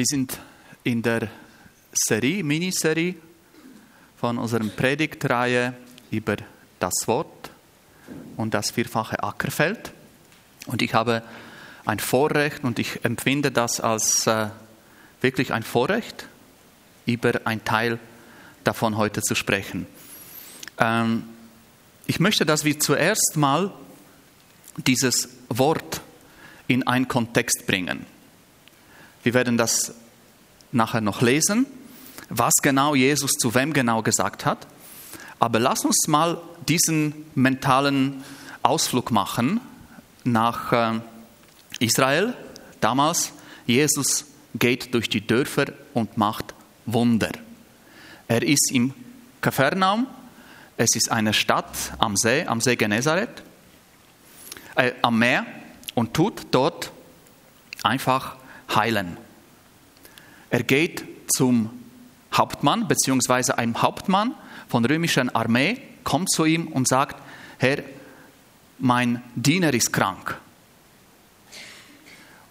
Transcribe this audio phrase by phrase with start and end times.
[0.00, 0.38] Wir sind
[0.82, 1.28] in der
[1.92, 3.16] Serie, Miniserie
[4.16, 5.74] von unserer Predigtreihe
[6.10, 6.36] über
[6.78, 7.50] das Wort
[8.38, 9.92] und das vierfache Ackerfeld.
[10.64, 11.22] Und ich habe
[11.84, 14.48] ein Vorrecht und ich empfinde das als äh,
[15.20, 16.26] wirklich ein Vorrecht,
[17.04, 17.98] über ein Teil
[18.64, 19.86] davon heute zu sprechen.
[20.78, 21.24] Ähm,
[22.06, 23.70] ich möchte, dass wir zuerst mal
[24.78, 26.00] dieses Wort
[26.68, 28.06] in einen Kontext bringen.
[29.22, 29.94] Wir werden das
[30.72, 31.66] nachher noch lesen,
[32.28, 34.66] was genau Jesus zu wem genau gesagt hat.
[35.38, 38.22] Aber lass uns mal diesen mentalen
[38.62, 39.60] Ausflug machen
[40.24, 41.00] nach äh,
[41.78, 42.34] Israel.
[42.80, 43.32] Damals,
[43.66, 46.54] Jesus geht durch die Dörfer und macht
[46.86, 47.30] Wunder.
[48.28, 48.94] Er ist im
[49.40, 50.06] Kapernaum.
[50.76, 53.42] Es ist eine Stadt am See, am See Genezareth,
[54.76, 55.44] äh, am Meer
[55.94, 56.90] und tut dort
[57.82, 58.36] einfach
[58.74, 59.16] heilen.
[60.50, 61.70] Er geht zum
[62.32, 64.34] Hauptmann, beziehungsweise einem Hauptmann
[64.68, 67.20] von der römischen Armee, kommt zu ihm und sagt,
[67.58, 67.82] Herr,
[68.78, 70.38] mein Diener ist krank.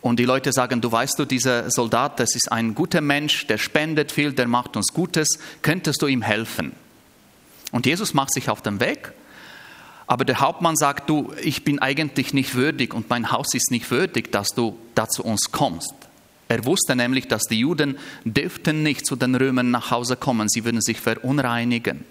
[0.02, 3.58] Und die Leute sagen, du weißt du, dieser Soldat, das ist ein guter Mensch, der
[3.58, 5.28] spendet viel, der macht uns Gutes,
[5.62, 6.74] könntest du ihm helfen?
[7.72, 9.14] Und Jesus macht sich auf den Weg
[10.10, 13.92] aber der Hauptmann sagt, du, ich bin eigentlich nicht würdig und mein Haus ist nicht
[13.92, 15.94] würdig, dass du da zu uns kommst.
[16.50, 20.66] Er wusste nämlich, dass die Juden dürften nicht zu den Römern nach Hause kommen, sie
[20.66, 22.04] würden sich verunreinigen.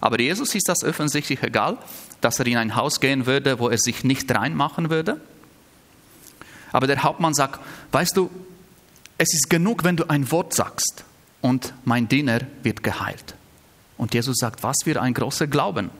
[0.00, 1.78] Aber Jesus ist das offensichtlich egal,
[2.22, 5.20] dass er in ein Haus gehen würde, wo er sich nicht reinmachen würde.
[6.72, 7.60] Aber der Hauptmann sagt,
[7.92, 8.30] weißt du,
[9.18, 11.04] es ist genug, wenn du ein Wort sagst
[11.42, 13.34] und mein Diener wird geheilt.
[13.98, 15.90] Und Jesus sagt, was für ein großer Glauben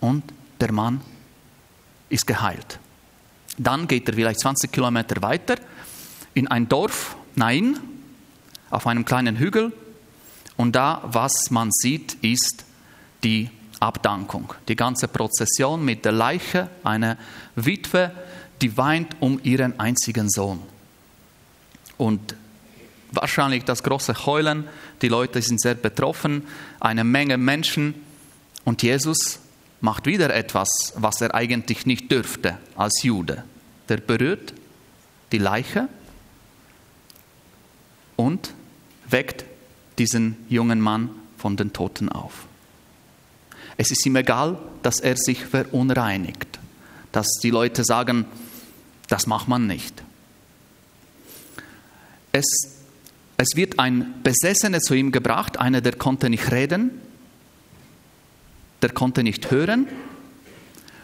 [0.00, 0.22] und
[0.60, 1.02] der Mann
[2.08, 2.78] ist geheilt.
[3.56, 5.56] Dann geht er vielleicht 20 Kilometer weiter
[6.34, 7.78] in ein Dorf, Nain,
[8.70, 9.72] auf einem kleinen Hügel.
[10.56, 12.64] Und da, was man sieht, ist
[13.22, 13.50] die
[13.80, 14.54] Abdankung.
[14.68, 17.16] Die ganze Prozession mit der Leiche, eine
[17.54, 18.12] Witwe,
[18.62, 20.60] die weint um ihren einzigen Sohn.
[21.96, 22.34] Und
[23.12, 24.64] wahrscheinlich das große Heulen,
[25.02, 26.46] die Leute sind sehr betroffen,
[26.80, 27.94] eine Menge Menschen.
[28.64, 29.38] Und Jesus
[29.84, 33.44] macht wieder etwas, was er eigentlich nicht dürfte als Jude.
[33.90, 34.54] Der berührt
[35.30, 35.88] die Leiche
[38.16, 38.54] und
[39.06, 39.44] weckt
[39.98, 42.46] diesen jungen Mann von den Toten auf.
[43.76, 46.58] Es ist ihm egal, dass er sich verunreinigt,
[47.12, 48.24] dass die Leute sagen,
[49.08, 50.02] das macht man nicht.
[52.32, 52.46] Es,
[53.36, 57.02] es wird ein Besessener zu ihm gebracht, einer, der konnte nicht reden,
[58.84, 59.86] der konnte nicht hören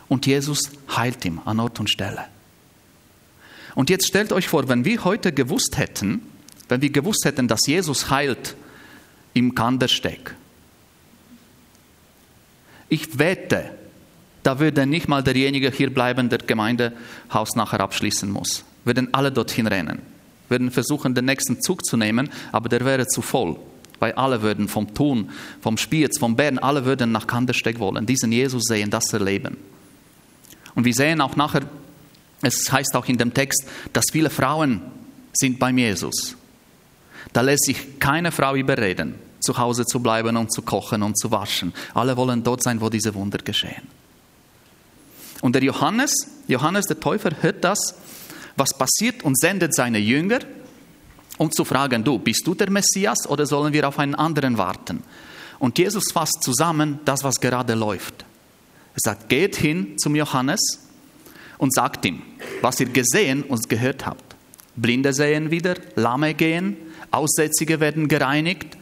[0.07, 2.27] und Jesus heilt ihn an Ort und Stelle.
[3.75, 6.21] Und jetzt stellt euch vor, wenn wir heute gewusst hätten,
[6.69, 8.55] wenn wir gewusst hätten, dass Jesus heilt
[9.33, 10.35] im Kandersteg,
[12.91, 13.71] ich wette,
[14.43, 18.63] da würde nicht mal derjenige hier bleiben, der Gemeindehaus nachher abschließen muss.
[18.85, 20.03] Würden alle dorthin rennen,
[20.51, 23.57] würden versuchen, den nächsten Zug zu nehmen, aber der wäre zu voll
[24.00, 25.31] weil alle würden vom Thun,
[25.61, 29.56] vom Spiez, vom Bären, alle würden nach Kandersteg wollen, diesen Jesus sehen, das erleben.
[30.75, 31.62] Und wir sehen auch nachher,
[32.43, 34.81] es heißt auch in dem Text, dass viele Frauen
[35.33, 36.37] sind beim Jesus.
[37.33, 41.31] Da lässt sich keine Frau überreden, zu Hause zu bleiben und zu kochen und zu
[41.31, 41.72] waschen.
[41.94, 43.87] Alle wollen dort sein, wo diese Wunder geschehen.
[45.41, 46.12] Und der Johannes,
[46.49, 47.95] Johannes der Täufer, hört das,
[48.57, 50.41] was passiert und sendet seine Jünger
[51.41, 55.03] um zu fragen, du, bist du der Messias oder sollen wir auf einen anderen warten?
[55.59, 58.27] Und Jesus fasst zusammen das, was gerade läuft.
[58.92, 60.60] Er sagt, geht hin zum Johannes
[61.57, 62.21] und sagt ihm,
[62.60, 64.37] was ihr gesehen und gehört habt.
[64.77, 66.77] Blinde sehen wieder, Lahme gehen,
[67.10, 68.77] Aussätzige werden gereinigt,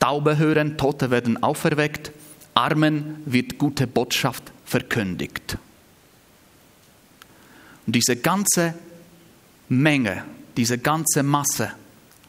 [0.00, 2.12] Taube hören, Tote werden auferweckt,
[2.54, 5.58] Armen wird gute Botschaft verkündigt.
[7.86, 8.72] Und diese ganze
[9.68, 10.24] Menge,
[10.56, 11.72] diese ganze Masse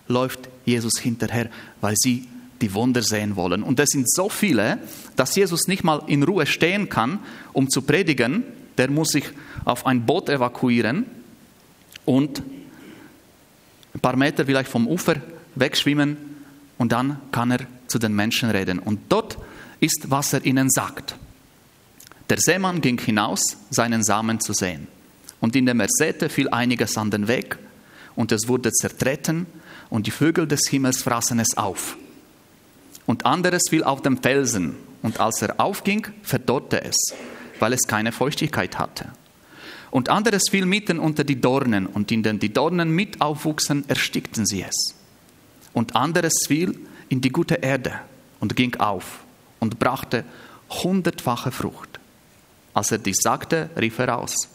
[0.10, 2.28] läuft Jesus hinterher, weil sie
[2.62, 3.64] die Wunder sehen wollen.
[3.64, 4.80] Und es sind so viele,
[5.16, 7.20] dass Jesus nicht mal in Ruhe stehen kann,
[7.54, 8.44] um zu predigen.
[8.78, 9.24] Der muss sich
[9.64, 11.06] auf ein Boot evakuieren
[12.06, 12.42] und
[13.94, 15.16] ein paar Meter vielleicht vom Ufer
[15.56, 16.18] wegschwimmen
[16.78, 18.80] und dann kann er zu den Menschen reden.
[18.80, 19.38] Und dort
[19.80, 21.16] ist, was er ihnen sagt.
[22.30, 24.88] Der Seemann ging hinaus, seinen Samen zu sehen.
[25.40, 27.58] Und indem er säte, fiel einiges an den Weg
[28.16, 29.48] und es wurde zertreten
[29.90, 31.98] und die Vögel des Himmels fraßen es auf.
[33.06, 36.98] Und anderes fiel auf dem Felsen, und als er aufging, verdorrte es,
[37.60, 39.06] weil es keine Feuchtigkeit hatte.
[39.92, 44.46] Und anderes fiel mitten unter die Dornen, und in den die Dornen mit aufwuchsen, erstickten
[44.46, 44.96] sie es.
[45.74, 47.94] Und anderes fiel in die gute Erde
[48.40, 49.22] und ging auf
[49.60, 50.24] und brachte
[50.70, 52.00] hundertfache Frucht.
[52.74, 54.50] Als er dies sagte, rief er aus,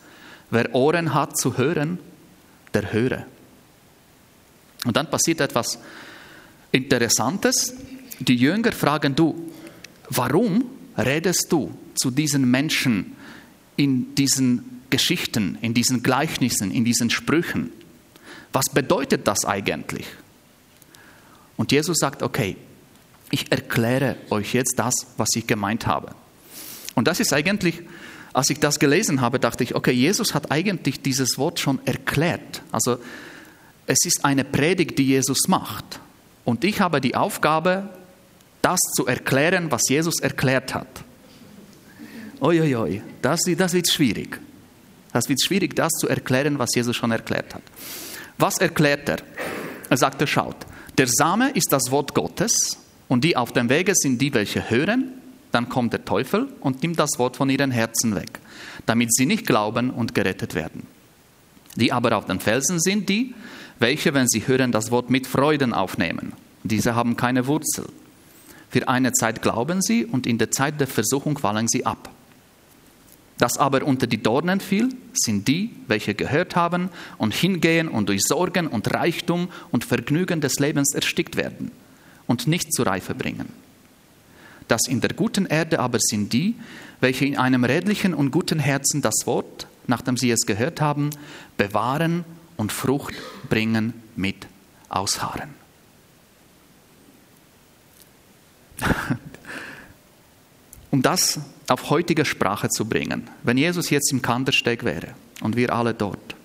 [0.50, 1.98] wer Ohren hat zu hören,
[2.72, 3.26] der höre.
[4.84, 5.78] Und dann passiert etwas
[6.72, 7.74] Interessantes.
[8.20, 9.50] Die Jünger fragen du,
[10.10, 10.64] warum
[10.96, 13.16] redest du zu diesen Menschen
[13.76, 17.72] in diesen Geschichten, in diesen Gleichnissen, in diesen Sprüchen?
[18.52, 20.06] Was bedeutet das eigentlich?
[21.56, 22.56] Und Jesus sagt, okay,
[23.30, 26.14] ich erkläre euch jetzt das, was ich gemeint habe.
[26.94, 27.82] Und das ist eigentlich,
[28.32, 32.62] als ich das gelesen habe, dachte ich, okay, Jesus hat eigentlich dieses Wort schon erklärt.
[32.70, 32.98] Also
[33.86, 36.00] es ist eine Predigt, die Jesus macht.
[36.44, 37.88] Und ich habe die Aufgabe,
[38.62, 41.04] das zu erklären, was Jesus erklärt hat.
[42.40, 44.40] Uiuiui, das, das wird schwierig.
[45.12, 47.62] Das wird schwierig, das zu erklären, was Jesus schon erklärt hat.
[48.38, 49.18] Was erklärt er?
[49.88, 50.56] Er sagte, schaut,
[50.98, 52.78] der Same ist das Wort Gottes
[53.08, 55.12] und die auf dem Wege sind die, welche hören.
[55.52, 58.40] Dann kommt der Teufel und nimmt das Wort von ihren Herzen weg,
[58.86, 60.86] damit sie nicht glauben und gerettet werden.
[61.76, 63.34] Die aber auf den Felsen sind die,
[63.78, 66.32] welche, wenn sie hören, das Wort mit Freuden aufnehmen.
[66.62, 67.86] Diese haben keine Wurzel.
[68.70, 72.10] Für eine Zeit glauben sie und in der Zeit der Versuchung fallen sie ab.
[73.38, 76.88] Das aber unter die Dornen fiel, sind die, welche gehört haben
[77.18, 81.72] und hingehen und durch Sorgen und Reichtum und Vergnügen des Lebens erstickt werden
[82.26, 83.48] und nicht zur Reife bringen.
[84.68, 86.54] Das in der guten Erde aber sind die,
[87.00, 91.10] welche in einem redlichen und guten Herzen das Wort, nachdem sie es gehört haben,
[91.56, 92.24] bewahren
[92.56, 93.14] und Frucht
[93.48, 94.46] bringen mit
[94.88, 95.50] Ausharren.
[100.90, 103.28] um das auf heutige Sprache zu bringen.
[103.42, 106.36] Wenn Jesus jetzt im Kandersteg wäre und wir alle dort,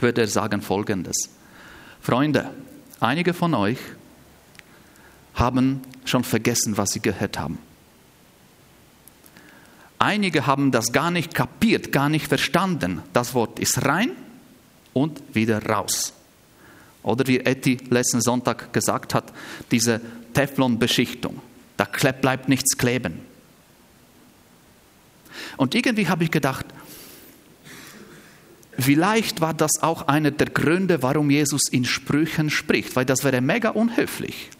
[0.00, 1.30] würde er sagen Folgendes.
[2.00, 2.50] Freunde,
[3.00, 3.78] einige von euch
[5.34, 7.58] haben schon vergessen, was sie gehört haben.
[10.00, 13.02] Einige haben das gar nicht kapiert, gar nicht verstanden.
[13.12, 14.12] Das Wort ist rein
[14.98, 16.12] und wieder raus.
[17.02, 19.32] Oder wie Etty letzten Sonntag gesagt hat,
[19.70, 20.00] diese
[20.34, 21.40] Teflon-Beschichtung.
[21.76, 23.20] Da bleibt nichts kleben.
[25.56, 26.66] Und irgendwie habe ich gedacht,
[28.78, 33.40] vielleicht war das auch einer der Gründe, warum Jesus in Sprüchen spricht, weil das wäre
[33.40, 34.50] mega unhöflich.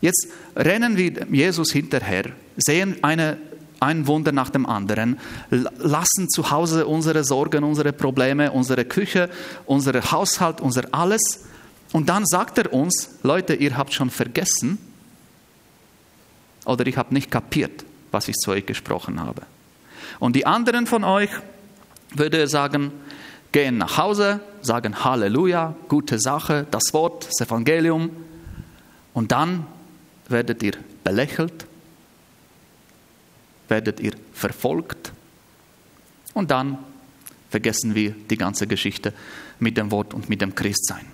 [0.00, 3.38] Jetzt rennen wir Jesus hinterher, sehen eine,
[3.84, 5.18] ein Wunder nach dem anderen,
[5.50, 9.28] lassen zu Hause unsere Sorgen, unsere Probleme, unsere Küche,
[9.66, 11.44] unser Haushalt, unser alles.
[11.92, 14.78] Und dann sagt er uns, Leute, ihr habt schon vergessen
[16.64, 19.42] oder ich habe nicht kapiert, was ich zu euch gesprochen habe.
[20.18, 21.30] Und die anderen von euch,
[22.14, 22.92] würde er sagen,
[23.52, 28.10] gehen nach Hause, sagen Halleluja, gute Sache, das Wort, das Evangelium.
[29.12, 29.66] Und dann
[30.28, 30.72] werdet ihr
[31.04, 31.66] belächelt,
[33.68, 35.12] werdet ihr verfolgt.
[36.34, 36.78] Und dann
[37.50, 39.12] vergessen wir die ganze Geschichte
[39.60, 41.06] mit dem Wort und mit dem Christsein.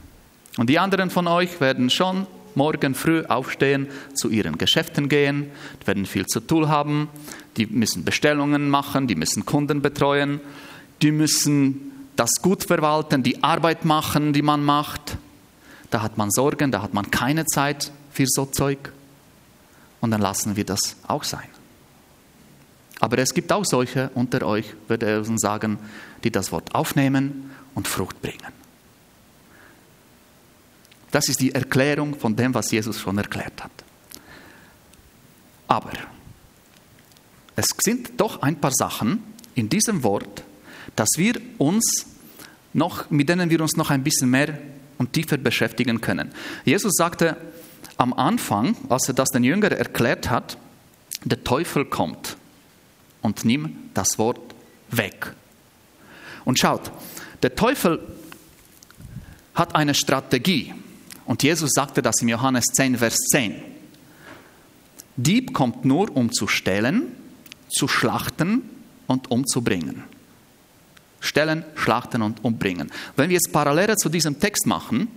[0.56, 5.50] Und die anderen von euch werden schon morgen früh aufstehen, zu ihren Geschäften gehen,
[5.84, 7.08] werden viel zu tun haben,
[7.56, 10.40] die müssen Bestellungen machen, die müssen Kunden betreuen,
[11.02, 15.16] die müssen das gut verwalten, die Arbeit machen, die man macht.
[15.90, 18.92] Da hat man Sorgen, da hat man keine Zeit für so Zeug.
[20.00, 21.48] Und dann lassen wir das auch sein.
[23.00, 25.78] Aber es gibt auch solche unter euch, würde ich sagen,
[26.22, 28.52] die das Wort aufnehmen und Frucht bringen.
[31.10, 33.72] Das ist die Erklärung von dem, was Jesus schon erklärt hat.
[35.66, 35.92] Aber
[37.56, 39.22] es sind doch ein paar Sachen
[39.54, 40.44] in diesem Wort,
[40.94, 42.06] dass wir uns
[42.72, 44.58] noch, mit denen wir uns noch ein bisschen mehr
[44.98, 46.32] und tiefer beschäftigen können.
[46.64, 47.36] Jesus sagte
[47.96, 50.58] am Anfang, als er das den Jüngern erklärt hat,
[51.24, 52.36] der Teufel kommt
[53.22, 54.54] und nimmt das Wort
[54.90, 55.34] weg.
[56.44, 56.90] Und schaut,
[57.42, 58.00] der Teufel
[59.54, 60.74] hat eine Strategie.
[61.26, 63.62] Und Jesus sagte das im Johannes 10, Vers 10.
[65.16, 67.14] Dieb kommt nur, um zu stellen,
[67.68, 68.62] zu schlachten
[69.06, 70.04] und umzubringen.
[71.20, 72.90] Stellen, schlachten und umbringen.
[73.16, 75.08] Wenn wir jetzt Parallele zu diesem Text machen,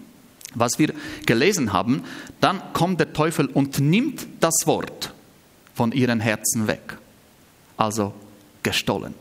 [0.56, 0.94] was wir
[1.26, 2.04] gelesen haben,
[2.42, 5.14] dann kommt der Teufel und nimmt das Wort
[5.74, 6.98] von ihren Herzen weg.
[7.84, 8.14] Also
[8.64, 9.14] gestohlen.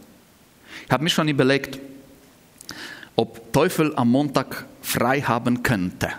[0.86, 1.80] Ich habe mir schon überlegt,
[3.16, 6.10] ob Teufel am Montag frei haben könnte.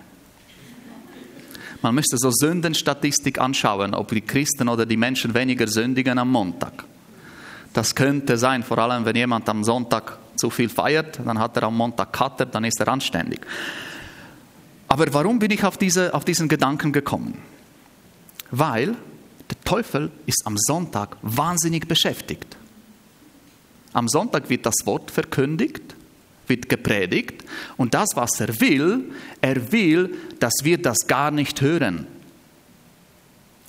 [1.82, 6.84] Man müsste so Sündenstatistik anschauen, ob die Christen oder die Menschen weniger sündigen am Montag.
[7.72, 11.64] Das könnte sein, vor allem wenn jemand am Sonntag zu viel feiert, dann hat er
[11.64, 13.40] am Montag Kater, dann ist er anständig.
[14.90, 17.38] Aber warum bin ich auf, diese, auf diesen Gedanken gekommen?
[18.52, 18.98] Weil
[19.54, 22.58] der Teufel ist am Sonntag wahnsinnig beschäftigt.
[23.94, 25.96] Am Sonntag wird das Wort verkündigt,
[26.48, 27.44] wird gepredigt
[27.78, 32.08] und das, was er will, er will, dass wir das gar nicht hören.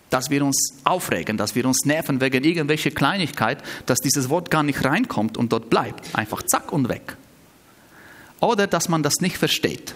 [0.08, 4.62] Dass wir uns aufregen, dass wir uns nerven wegen irgendwelcher Kleinigkeit, dass dieses Wort gar
[4.62, 6.14] nicht reinkommt und dort bleibt.
[6.14, 7.16] Einfach zack und weg.
[8.40, 9.94] Oder dass man das nicht versteht.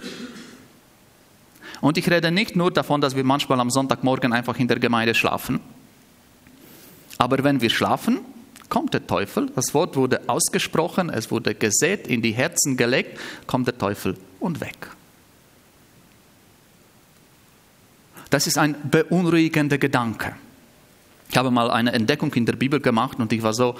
[1.80, 5.14] Und ich rede nicht nur davon, dass wir manchmal am Sonntagmorgen einfach in der Gemeinde
[5.14, 5.60] schlafen.
[7.18, 8.20] Aber wenn wir schlafen,
[8.68, 9.50] kommt der Teufel.
[9.54, 14.60] Das Wort wurde ausgesprochen, es wurde gesät, in die Herzen gelegt, kommt der Teufel und
[14.60, 14.90] weg.
[18.30, 20.36] Das ist ein beunruhigender Gedanke.
[21.30, 23.74] Ich habe mal eine Entdeckung in der Bibel gemacht und ich war so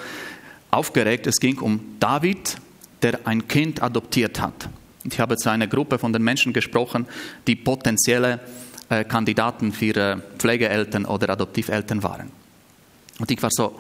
[0.71, 1.27] aufgeregt.
[1.27, 2.57] Es ging um David,
[3.03, 4.69] der ein Kind adoptiert hat.
[5.05, 7.07] Ich habe zu einer Gruppe von den Menschen gesprochen,
[7.47, 8.41] die potenzielle
[8.89, 12.38] äh, Kandidaten für äh, Pflegeeltern oder Adoptiveltern waren.
[13.19, 13.79] Und ich war so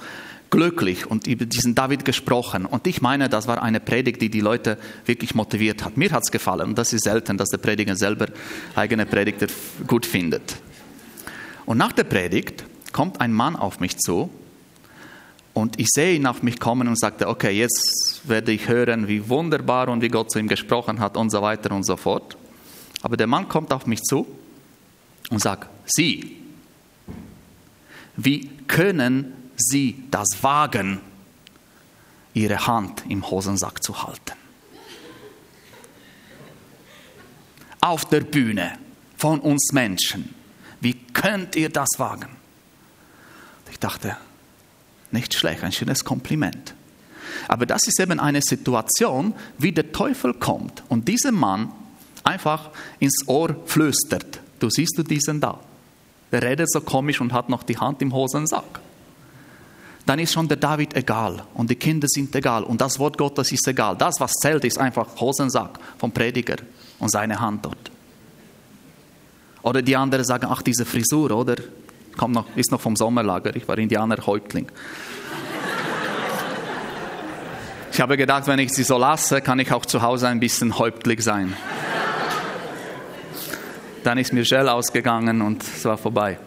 [0.50, 2.66] glücklich und über diesen David gesprochen.
[2.66, 5.96] Und ich meine, das war eine Predigt, die die Leute wirklich motiviert hat.
[5.96, 6.68] Mir hat es gefallen.
[6.68, 8.26] Und das ist selten, dass der Prediger selber
[8.74, 9.46] eigene Predigter
[9.86, 10.56] gut findet.
[11.66, 14.30] Und nach der Predigt kommt ein Mann auf mich zu
[15.52, 19.28] und ich sehe ihn auf mich kommen und sagte, okay, jetzt werde ich hören, wie
[19.28, 22.36] wunderbar und wie Gott zu ihm gesprochen hat und so weiter und so fort.
[23.02, 24.26] Aber der Mann kommt auf mich zu
[25.30, 26.36] und sagt, Sie,
[28.18, 31.00] wie können Sie das wagen,
[32.34, 34.36] Ihre Hand im Hosensack zu halten?
[37.80, 38.76] Auf der Bühne
[39.16, 40.34] von uns Menschen.
[40.80, 42.30] Wie könnt ihr das wagen?
[43.70, 44.16] Ich dachte,
[45.12, 46.74] nicht schlecht, ein schönes Kompliment.
[47.46, 51.70] Aber das ist eben eine Situation, wie der Teufel kommt und diesem Mann
[52.24, 54.40] einfach ins Ohr flüstert.
[54.58, 55.60] Du siehst du diesen da.
[56.32, 58.80] Der redet so komisch und hat noch die Hand im Hosensack.
[60.04, 63.52] Dann ist schon der David egal und die Kinder sind egal und das Wort Gottes
[63.52, 63.96] ist egal.
[63.96, 66.56] Das, was zählt, ist einfach Hosensack vom Prediger
[66.98, 67.90] und seine Hand dort.
[69.62, 71.56] Oder die anderen sagen, ach, diese Frisur, oder?
[72.16, 74.70] Kommt noch, ist noch vom Sommerlager, ich war Indianerhäuptling.
[77.92, 80.78] Ich habe gedacht, wenn ich sie so lasse, kann ich auch zu Hause ein bisschen
[80.78, 81.54] häuptlich sein.
[84.08, 86.38] Dann ist mir Gel ausgegangen und es war vorbei.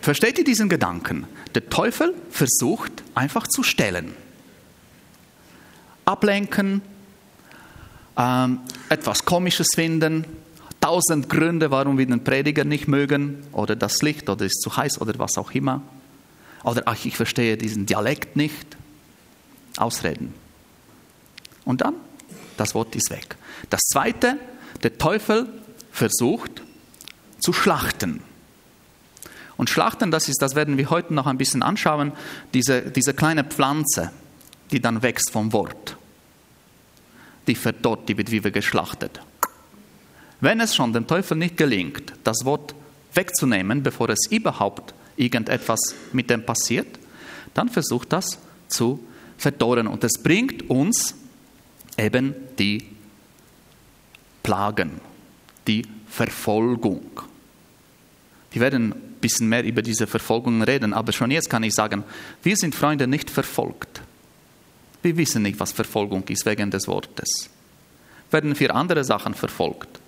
[0.00, 1.28] Versteht ihr diesen Gedanken?
[1.54, 4.12] Der Teufel versucht einfach zu stellen.
[6.04, 6.82] Ablenken,
[8.16, 10.24] ähm, etwas Komisches finden,
[10.80, 15.00] tausend Gründe, warum wir den Prediger nicht mögen oder das Licht oder ist zu heiß
[15.00, 15.80] oder was auch immer.
[16.64, 18.76] Oder ach, ich verstehe diesen Dialekt nicht.
[19.76, 20.34] Ausreden.
[21.64, 21.94] Und dann,
[22.56, 23.36] das Wort ist weg.
[23.70, 24.38] Das Zweite,
[24.82, 25.48] der Teufel
[25.92, 26.62] versucht
[27.38, 28.22] zu schlachten.
[29.56, 32.12] Und Schlachten, das ist, das werden wir heute noch ein bisschen anschauen,
[32.54, 34.10] diese, diese kleine Pflanze,
[34.72, 35.96] die dann wächst vom Wort.
[37.46, 39.20] Die verdorrt, die wird wie geschlachtet.
[40.40, 42.74] Wenn es schon dem Teufel nicht gelingt, das Wort
[43.14, 46.98] wegzunehmen, bevor es überhaupt irgendetwas mit dem passiert,
[47.54, 48.38] dann versucht das
[48.68, 49.06] zu
[49.38, 49.86] verdorren.
[49.86, 51.14] Und es bringt uns
[51.96, 52.93] eben die
[54.44, 55.00] Plagen,
[55.66, 57.02] die Verfolgung.
[58.52, 62.04] Wir werden ein bisschen mehr über diese Verfolgung reden, aber schon jetzt kann ich sagen,
[62.44, 64.00] wir sind Freunde nicht verfolgt.
[65.02, 67.50] Wir wissen nicht, was Verfolgung ist wegen des Wortes.
[68.30, 69.98] Werden für andere Sachen verfolgt.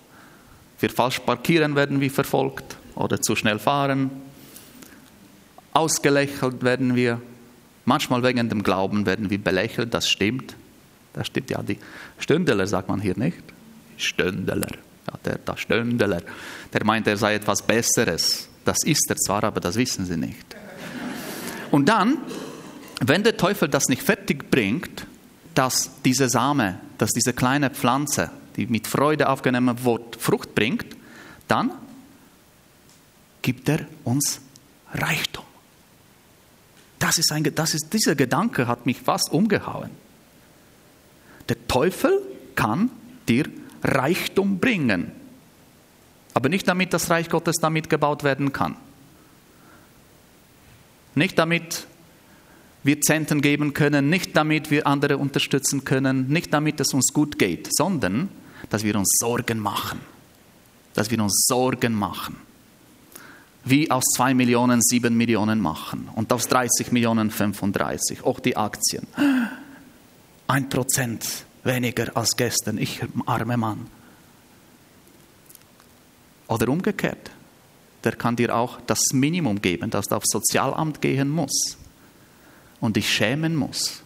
[0.77, 4.11] Für falsch parkieren werden wir verfolgt oder zu schnell fahren.
[5.73, 7.21] Ausgelächelt werden wir.
[7.85, 10.55] Manchmal wegen dem Glauben werden wir belächelt, das stimmt.
[11.13, 11.79] Das stimmt ja, die
[12.19, 13.56] Stündeler sagt man hier nicht.
[13.97, 14.71] Stündeler,
[15.07, 16.21] ja, der, der Stündeler,
[16.73, 18.47] der meint, er sei etwas Besseres.
[18.63, 20.55] Das ist er zwar, aber das wissen sie nicht.
[21.71, 22.17] Und dann,
[23.01, 25.05] wenn der Teufel das nicht fertig bringt,
[25.53, 30.87] dass diese Same, dass diese kleine Pflanze die mit Freude aufgenommen wird, Frucht bringt,
[31.47, 31.71] dann
[33.41, 34.41] gibt er uns
[34.93, 35.45] Reichtum.
[36.99, 39.91] Das ist ein, das ist, dieser Gedanke hat mich fast umgehauen.
[41.47, 42.19] Der Teufel
[42.55, 42.89] kann
[43.29, 43.45] dir
[43.83, 45.11] Reichtum bringen,
[46.33, 48.75] aber nicht damit das Reich Gottes damit gebaut werden kann.
[51.15, 51.87] Nicht damit
[52.83, 57.39] wir Zenten geben können, nicht damit wir andere unterstützen können, nicht damit es uns gut
[57.39, 58.29] geht, sondern
[58.69, 59.99] dass wir uns Sorgen machen.
[60.93, 62.37] Dass wir uns Sorgen machen.
[63.69, 69.05] wie aus 2 Millionen 7 Millionen machen und aus 30 Millionen 35, auch die Aktien.
[70.47, 73.87] Ein Prozent weniger als gestern, ich arme Mann.
[76.47, 77.31] Oder umgekehrt,
[78.03, 81.77] der kann dir auch das Minimum geben, dass du aufs Sozialamt gehen musst
[82.79, 84.03] und dich schämen musst.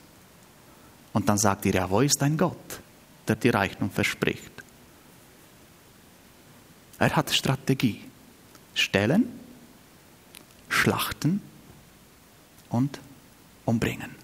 [1.14, 2.80] Und dann sagt dir, ja, wo ist dein Gott,
[3.28, 4.52] der dir Reichtum verspricht?
[6.98, 8.02] Er hat Strategie.
[8.74, 9.28] Stellen,
[10.70, 11.42] schlachten
[12.70, 13.00] und
[13.66, 14.21] umbringen.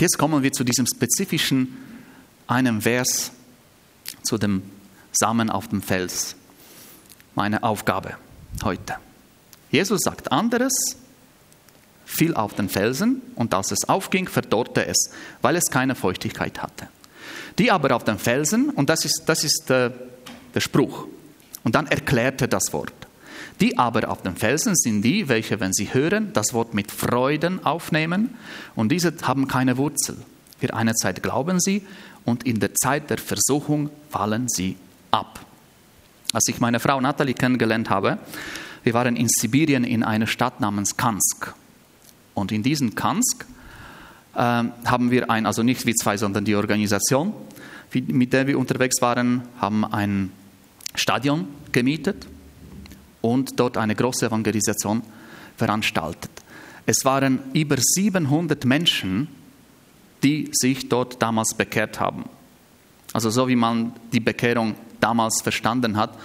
[0.00, 1.76] Jetzt kommen wir zu diesem spezifischen
[2.46, 3.30] einem Vers,
[4.22, 4.62] zu dem
[5.12, 6.34] Samen auf dem Fels.
[7.34, 8.16] Meine Aufgabe
[8.64, 8.96] heute.
[9.70, 10.96] Jesus sagt anderes,
[12.04, 15.10] fiel auf den Felsen und als es aufging, verdorrte es,
[15.42, 16.88] weil es keine Feuchtigkeit hatte.
[17.58, 19.90] Die aber auf den Felsen, und das ist, das ist der, äh,
[20.54, 21.06] der Spruch,
[21.62, 23.03] und dann erklärt er das Wort.
[23.60, 27.64] Die aber auf den Felsen sind die, welche, wenn sie hören, das Wort mit Freuden
[27.64, 28.34] aufnehmen,
[28.74, 30.16] und diese haben keine Wurzel.
[30.58, 31.82] Für eine Zeit glauben sie,
[32.24, 34.76] und in der Zeit der Versuchung fallen sie
[35.10, 35.40] ab.
[36.32, 38.18] Als ich meine Frau Natalie kennengelernt habe,
[38.82, 41.54] wir waren in Sibirien in einer Stadt namens Kansk.
[42.34, 43.46] Und in diesem Kansk
[44.34, 47.32] äh, haben wir ein, also nicht wir zwei, sondern die Organisation,
[47.92, 50.32] mit der wir unterwegs waren, haben ein
[50.94, 52.26] Stadion gemietet
[53.24, 55.02] und dort eine große Evangelisation
[55.56, 56.30] veranstaltet.
[56.84, 59.28] Es waren über 700 Menschen,
[60.22, 62.24] die sich dort damals bekehrt haben.
[63.14, 66.18] Also so wie man die Bekehrung damals verstanden hat,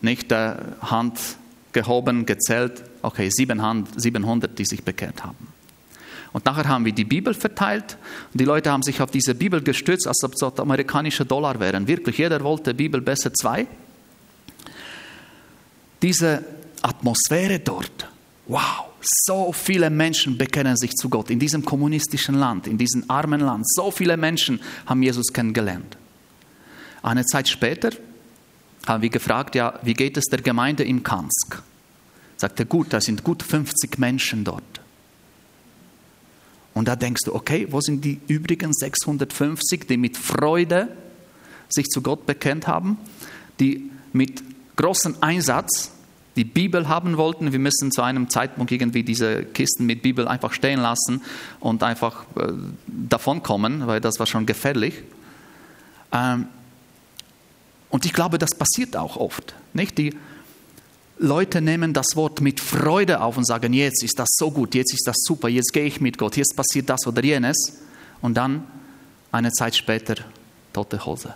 [0.00, 1.18] nicht der Hand
[1.72, 5.48] gehoben, gezählt, okay, 700, die sich bekehrt haben.
[6.32, 7.96] Und nachher haben wir die Bibel verteilt
[8.32, 11.88] und die Leute haben sich auf diese Bibel gestützt, als ob es amerikanische Dollar wären.
[11.88, 13.66] Wirklich, jeder wollte Bibel besser zwei.
[16.04, 16.44] Diese
[16.82, 18.06] Atmosphäre dort,
[18.46, 23.40] wow, so viele Menschen bekennen sich zu Gott in diesem kommunistischen Land, in diesem armen
[23.40, 23.66] Land.
[23.66, 25.96] So viele Menschen haben Jesus kennengelernt.
[27.02, 27.88] Eine Zeit später
[28.86, 31.62] haben wir gefragt, ja, wie geht es der Gemeinde in Kansk?
[32.36, 34.82] Sagte gut, da sind gut 50 Menschen dort.
[36.74, 40.94] Und da denkst du, okay, wo sind die übrigen 650, die mit Freude
[41.70, 42.98] sich zu Gott bekennt haben,
[43.58, 44.42] die mit
[44.76, 45.93] großem Einsatz
[46.36, 47.52] die Bibel haben wollten.
[47.52, 51.22] Wir müssen zu einem Zeitpunkt irgendwie diese Kisten mit Bibel einfach stehen lassen
[51.60, 52.52] und einfach äh,
[52.86, 55.02] davonkommen, weil das war schon gefährlich.
[56.12, 56.46] Ähm,
[57.90, 59.54] und ich glaube, das passiert auch oft.
[59.72, 59.98] Nicht?
[59.98, 60.12] Die,
[61.18, 64.92] Leute nehmen das Wort mit Freude auf und sagen, jetzt ist das so gut, jetzt
[64.92, 67.78] ist das super, jetzt gehe ich mit Gott, jetzt passiert das oder jenes.
[68.20, 68.64] Und dann
[69.30, 70.16] eine Zeit später
[70.72, 71.34] tote Hose.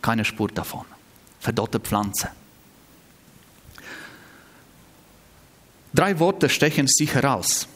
[0.00, 0.84] Keine Spur davon.
[1.40, 2.30] Verdorrte Pflanze.
[5.94, 7.68] Drei Worte stechen sich heraus.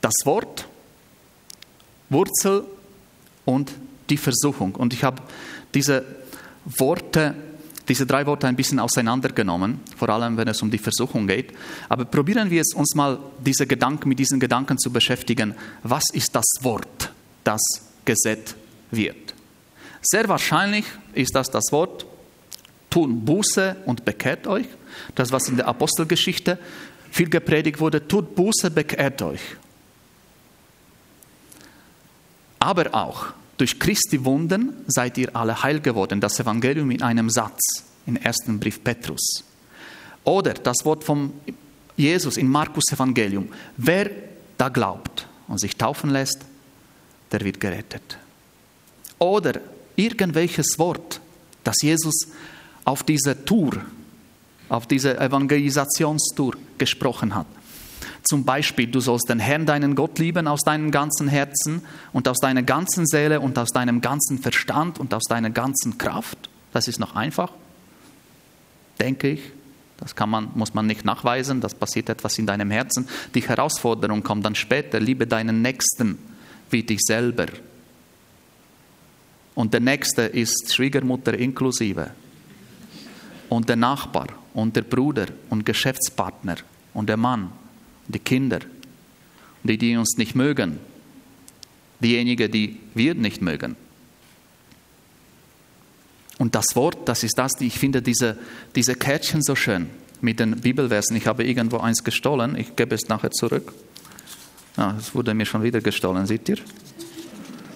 [0.00, 0.66] Das Wort,
[2.10, 2.64] Wurzel
[3.44, 3.72] und
[4.10, 4.74] die Versuchung.
[4.74, 5.22] Und ich habe
[5.72, 6.04] diese
[6.64, 7.34] Worte
[7.88, 11.52] diese drei Worte ein bisschen auseinandergenommen, vor allem wenn es um die Versuchung geht.
[11.88, 15.54] Aber probieren wir es uns mal diese Gedanken, mit diesen Gedanken zu beschäftigen.
[15.82, 17.12] Was ist das Wort,
[17.44, 17.62] das
[18.04, 18.54] gesät
[18.90, 19.34] wird?
[20.02, 22.06] Sehr wahrscheinlich ist das das Wort,
[22.90, 24.66] tun Buße und bekehrt euch.
[25.14, 26.58] Das, was in der Apostelgeschichte
[27.16, 29.40] viel gepredigt wurde, tut Buße, bekehrt euch.
[32.58, 36.20] Aber auch durch Christi Wunden seid ihr alle heil geworden.
[36.20, 37.60] Das Evangelium in einem Satz
[38.06, 39.44] im ersten Brief Petrus.
[40.24, 41.32] Oder das Wort von
[41.96, 43.48] Jesus in Markus Evangelium.
[43.78, 44.10] Wer
[44.58, 46.40] da glaubt und sich taufen lässt,
[47.32, 48.18] der wird gerettet.
[49.18, 49.60] Oder
[49.96, 51.20] irgendwelches Wort,
[51.64, 52.28] das Jesus
[52.84, 53.80] auf dieser Tour,
[54.68, 57.46] auf dieser Evangelisationstour gesprochen hat.
[58.28, 62.38] Zum Beispiel, du sollst den Herrn, deinen Gott lieben aus deinem ganzen Herzen und aus
[62.38, 66.48] deiner ganzen Seele und aus deinem ganzen Verstand und aus deiner ganzen Kraft.
[66.72, 67.52] Das ist noch einfach,
[68.98, 69.40] denke ich.
[69.98, 73.08] Das kann man, muss man nicht nachweisen, das passiert etwas in deinem Herzen.
[73.34, 76.18] Die Herausforderung kommt dann später, liebe deinen Nächsten
[76.68, 77.46] wie dich selber.
[79.54, 82.10] Und der Nächste ist Schwiegermutter inklusive.
[83.48, 86.56] Und der Nachbar und der Bruder und Geschäftspartner
[86.94, 87.52] und der Mann
[88.08, 88.60] die Kinder,
[89.62, 90.78] die, die uns nicht mögen,
[92.00, 93.76] diejenigen, die wir nicht mögen.
[96.38, 98.38] Und das Wort, das ist das, ich finde diese,
[98.74, 99.90] diese Kärtchen so schön
[100.22, 101.16] mit den Bibelversen.
[101.16, 103.74] Ich habe irgendwo eins gestohlen, ich gebe es nachher zurück.
[104.76, 106.58] Ah, es wurde mir schon wieder gestohlen, seht ihr?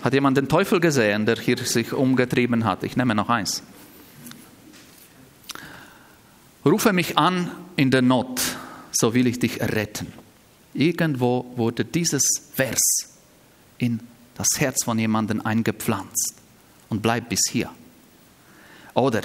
[0.00, 2.84] Hat jemand den Teufel gesehen, der hier sich umgetrieben hat?
[2.84, 3.62] Ich nehme noch eins.
[6.64, 8.40] Rufe mich an in der Not,
[8.92, 10.12] so will ich dich erretten.
[10.74, 12.22] Irgendwo wurde dieses
[12.54, 12.80] Vers
[13.78, 14.00] in
[14.34, 16.34] das Herz von jemandem eingepflanzt
[16.88, 17.70] und bleibt bis hier.
[18.94, 19.22] Oder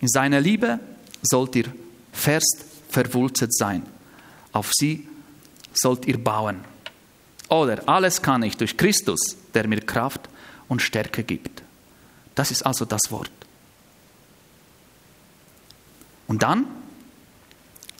[0.00, 0.78] in seiner Liebe
[1.22, 1.66] sollt ihr
[2.12, 3.82] fest verwurzelt sein.
[4.52, 5.08] Auf sie
[5.72, 6.60] sollt ihr bauen.
[7.48, 9.20] Oder alles kann ich durch Christus,
[9.52, 10.28] der mir Kraft
[10.68, 11.62] und Stärke gibt.
[12.34, 13.30] Das ist also das Wort.
[16.26, 16.66] Und dann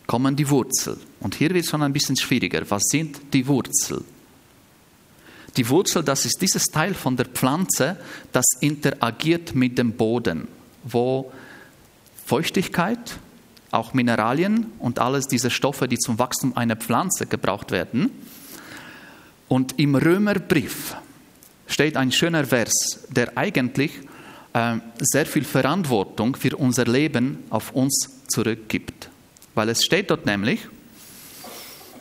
[0.06, 1.00] kommen die Wurzeln.
[1.20, 2.62] Und hier wird es schon ein bisschen schwieriger.
[2.68, 4.04] Was sind die Wurzeln?
[5.56, 7.96] Die Wurzel, das ist dieses Teil von der Pflanze,
[8.32, 10.48] das interagiert mit dem Boden,
[10.82, 11.32] wo
[12.26, 13.18] Feuchtigkeit,
[13.70, 18.10] auch Mineralien und alles diese Stoffe, die zum Wachstum einer Pflanze gebraucht werden.
[19.48, 20.96] Und im Römerbrief
[21.66, 23.92] steht ein schöner Vers, der eigentlich
[24.52, 29.08] äh, sehr viel Verantwortung für unser Leben auf uns zurückgibt.
[29.54, 30.60] Weil es steht dort nämlich,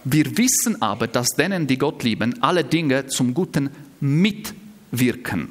[0.03, 5.49] wir wissen aber, dass denen, die Gott lieben, alle Dinge zum Guten mitwirken.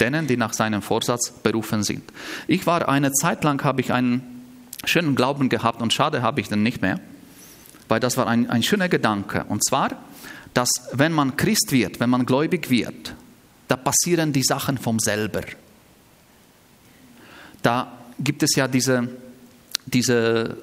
[0.00, 2.02] Denen, die nach seinem Vorsatz berufen sind.
[2.48, 4.44] Ich war eine Zeit lang, habe ich einen
[4.84, 7.00] schönen Glauben gehabt und schade habe ich den nicht mehr,
[7.88, 9.44] weil das war ein, ein schöner Gedanke.
[9.48, 9.90] Und zwar,
[10.52, 13.14] dass wenn man Christ wird, wenn man gläubig wird,
[13.68, 15.42] da passieren die Sachen vom selber.
[17.62, 19.08] Da gibt es ja diese,
[19.86, 20.56] diese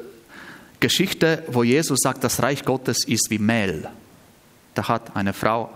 [0.80, 3.90] Geschichte, wo Jesus sagt, das Reich Gottes ist wie Mehl.
[4.76, 5.70] Da hat eine Frau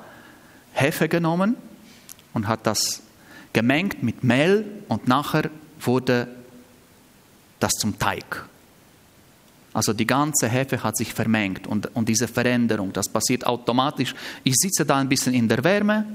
[0.74, 1.56] Hefe genommen
[2.34, 3.02] und hat das
[3.54, 6.28] gemengt mit Mehl und nachher wurde
[7.60, 8.46] das zum Teig.
[9.74, 14.14] Also die ganze Hefe hat sich vermengt und, und diese Veränderung, das passiert automatisch.
[14.44, 16.06] Ich sitze da ein bisschen in der Wärme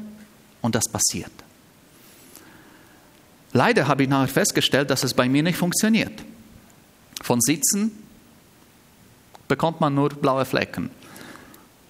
[0.60, 1.32] und das passiert.
[3.52, 6.12] Leider habe ich nachher festgestellt, dass es bei mir nicht funktioniert.
[7.22, 7.92] Von Sitzen
[9.48, 10.90] bekommt man nur blaue Flecken,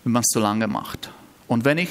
[0.05, 1.11] wenn man es zu lange macht.
[1.49, 1.91] Und wenn ich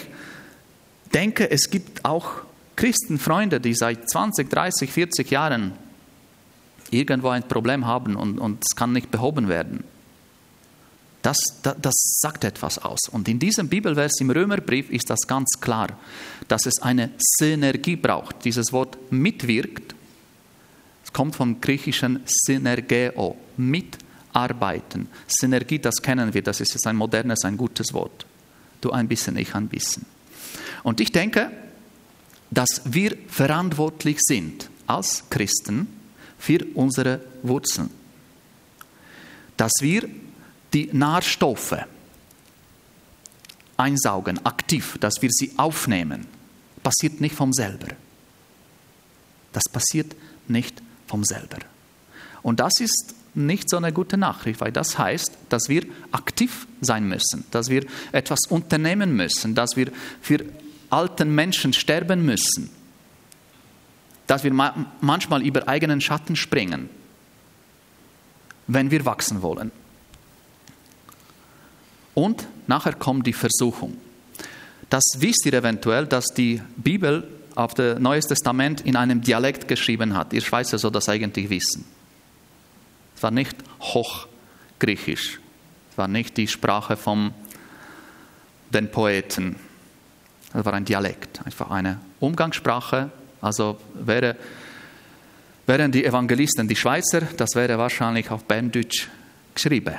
[1.13, 2.41] denke, es gibt auch
[2.75, 5.73] Christenfreunde, die seit 20, 30, 40 Jahren
[6.89, 9.83] irgendwo ein Problem haben und, und es kann nicht behoben werden.
[11.21, 13.01] Das, das, das, sagt etwas aus.
[13.11, 15.89] Und in diesem Bibelvers im Römerbrief ist das ganz klar,
[16.47, 18.43] dass es eine Synergie braucht.
[18.43, 19.93] Dieses Wort mitwirkt,
[21.13, 25.07] kommt vom griechischen Synergeo, mitarbeiten.
[25.27, 28.25] Synergie, das kennen wir, das ist jetzt ein modernes, ein gutes Wort.
[28.79, 30.05] Du ein bisschen, ich ein bisschen.
[30.83, 31.51] Und ich denke,
[32.49, 35.87] dass wir verantwortlich sind als Christen
[36.37, 37.89] für unsere Wurzeln.
[39.57, 40.09] Dass wir
[40.73, 41.85] die Nährstoffe
[43.77, 46.25] einsaugen, aktiv, dass wir sie aufnehmen,
[46.83, 47.87] passiert nicht vom selber.
[49.53, 50.15] Das passiert
[50.47, 51.57] nicht vom selber.
[52.41, 57.07] Und das ist nicht so eine gute Nachricht, weil das heißt, dass wir aktiv sein
[57.07, 60.39] müssen, dass wir etwas unternehmen müssen, dass wir für
[60.89, 62.69] alten Menschen sterben müssen,
[64.27, 64.53] dass wir
[65.01, 66.89] manchmal über eigenen Schatten springen,
[68.67, 69.71] wenn wir wachsen wollen.
[72.13, 73.97] Und nachher kommt die Versuchung.
[74.89, 80.15] Das wisst ihr eventuell, dass die Bibel auf das Neue Testament in einem Dialekt geschrieben
[80.15, 80.33] hat.
[80.33, 81.85] Ihr Schweizer soll das eigentlich wissen.
[83.15, 85.39] Es war nicht Hochgriechisch.
[85.91, 87.33] Es war nicht die Sprache von
[88.73, 89.57] den Poeten.
[90.53, 93.11] Es war ein Dialekt, einfach eine Umgangssprache.
[93.41, 94.35] Also wäre,
[95.65, 99.07] wären die Evangelisten die Schweizer, das wäre wahrscheinlich auf Berndeutsch
[99.53, 99.95] geschrieben.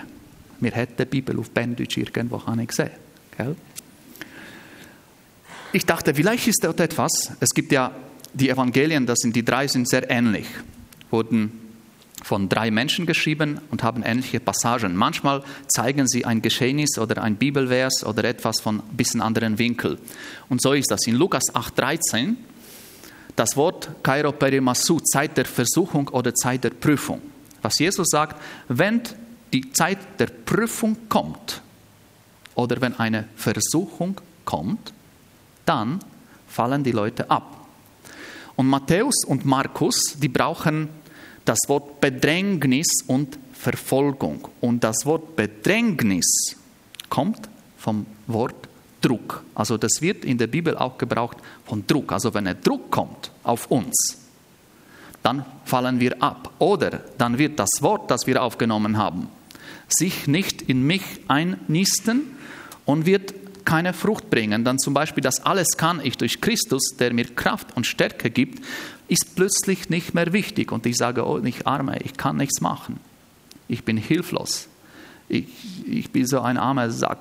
[0.61, 2.91] Wir hätten die Bibel auf Berndeutsch irgendwo gesehen.
[3.37, 3.57] Gell?
[5.75, 7.33] Ich dachte, vielleicht ist dort etwas.
[7.41, 7.93] Es gibt ja
[8.35, 10.47] die Evangelien, das sind die drei, sind sehr ähnlich.
[11.11, 11.61] Wurden
[12.23, 14.95] von drei Menschen geschrieben und haben ähnliche Passagen.
[14.95, 19.99] Manchmal zeigen sie ein Geschehnis oder ein Bibelvers oder etwas von ein bisschen anderen Winkel.
[20.51, 21.07] Und so ist das.
[21.07, 22.37] In Lukas 8,13
[23.35, 27.23] das Wort Kairoperimasu, Zeit der Versuchung oder Zeit der Prüfung.
[27.63, 29.01] Was Jesus sagt, wenn
[29.53, 31.63] die Zeit der Prüfung kommt
[32.55, 34.93] oder wenn eine Versuchung kommt,
[35.65, 36.01] dann
[36.47, 37.67] fallen die Leute ab.
[38.57, 40.89] Und Matthäus und Markus, die brauchen
[41.45, 44.49] das Wort Bedrängnis und Verfolgung.
[44.61, 46.57] Und das Wort Bedrängnis
[47.09, 47.49] kommt
[47.79, 48.69] vom Wort
[49.01, 49.43] Druck.
[49.55, 52.13] Also das wird in der Bibel auch gebraucht von Druck.
[52.13, 54.19] Also wenn ein Druck kommt auf uns,
[55.23, 56.53] dann fallen wir ab.
[56.59, 59.29] Oder dann wird das Wort, das wir aufgenommen haben,
[59.89, 62.37] sich nicht in mich einnisten
[62.85, 64.65] und wird keine Frucht bringen.
[64.65, 68.65] Dann zum Beispiel, das alles kann ich durch Christus, der mir Kraft und Stärke gibt,
[69.09, 70.73] ist plötzlich nicht mehr wichtig.
[70.73, 72.99] Und ich sage, oh, ich arme, ich kann nichts machen.
[73.69, 74.69] Ich bin hilflos.
[75.29, 75.47] Ich,
[75.87, 77.19] ich bin so ein armer Sack.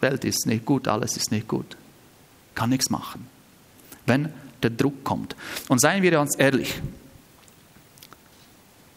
[0.00, 1.76] Welt ist nicht gut, alles ist nicht gut.
[2.54, 3.26] Kann nichts machen.
[4.06, 5.36] Wenn der Druck kommt.
[5.68, 6.80] Und seien wir uns ehrlich,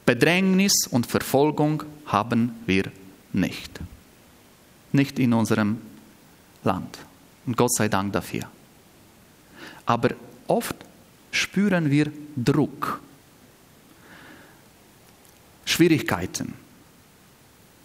[0.05, 2.91] Bedrängnis und Verfolgung haben wir
[3.33, 3.79] nicht.
[4.91, 5.81] Nicht in unserem
[6.63, 6.99] Land.
[7.45, 8.43] Und Gott sei Dank dafür.
[9.85, 10.09] Aber
[10.47, 10.75] oft
[11.31, 13.01] spüren wir Druck,
[15.65, 16.53] Schwierigkeiten,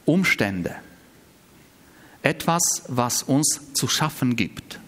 [0.04, 0.76] Umstände,
[2.22, 4.80] etwas, was uns zu schaffen gibt.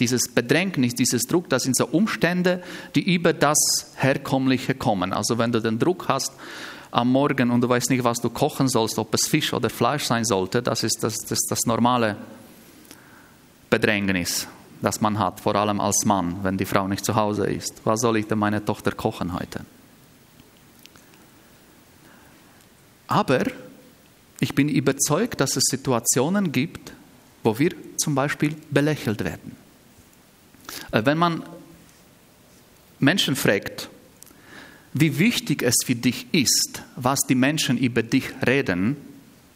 [0.00, 2.62] Dieses Bedrängnis, dieses Druck, das sind so Umstände,
[2.94, 5.12] die über das Herkömmliche kommen.
[5.12, 6.32] Also wenn du den Druck hast
[6.94, 10.04] am Morgen und du weißt nicht, was du kochen sollst, ob es Fisch oder Fleisch
[10.04, 12.16] sein sollte, das ist das, das, das normale
[13.68, 14.46] Bedrängnis,
[14.80, 17.80] das man hat, vor allem als Mann, wenn die Frau nicht zu Hause ist.
[17.82, 19.66] Was soll ich denn meiner Tochter kochen heute?
[23.08, 23.42] Aber
[24.38, 26.92] ich bin überzeugt, dass es Situationen gibt,
[27.42, 29.56] wo wir zum Beispiel belächelt werden.
[30.92, 31.42] Äh, wenn man
[33.00, 33.90] Menschen fragt,
[34.94, 38.96] wie wichtig es für dich ist, was die Menschen über dich reden,